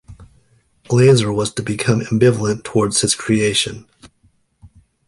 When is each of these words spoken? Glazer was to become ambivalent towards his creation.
Glazer 0.85 1.31
was 1.31 1.53
to 1.53 1.61
become 1.61 1.99
ambivalent 1.99 2.63
towards 2.63 3.01
his 3.01 3.13
creation. 3.13 3.85